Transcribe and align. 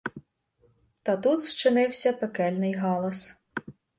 Та 1.03 1.17
тут 1.17 1.45
зчинився 1.45 2.13
пекельний 2.13 2.73
галас. 2.73 3.39